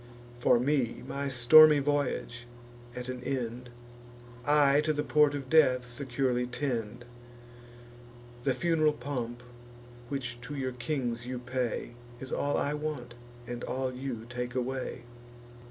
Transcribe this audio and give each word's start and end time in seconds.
For 0.39 0.59
me, 0.59 1.03
my 1.05 1.29
stormy 1.29 1.77
voyage 1.77 2.47
at 2.95 3.07
an 3.07 3.21
end, 3.23 3.69
I 4.47 4.81
to 4.81 4.93
the 4.93 5.03
port 5.03 5.35
of 5.35 5.47
death 5.47 5.87
securely 5.87 6.47
tend. 6.47 7.05
The 8.43 8.55
fun'ral 8.55 8.93
pomp 8.93 9.43
which 10.09 10.41
to 10.41 10.55
your 10.55 10.71
kings 10.71 11.27
you 11.27 11.37
pay, 11.37 11.91
Is 12.19 12.31
all 12.31 12.57
I 12.57 12.73
want, 12.73 13.13
and 13.45 13.63
all 13.63 13.93
you 13.93 14.25
take 14.27 14.55
away." 14.55 15.03